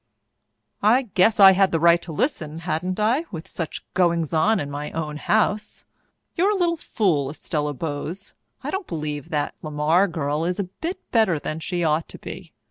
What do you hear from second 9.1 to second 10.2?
that LeMar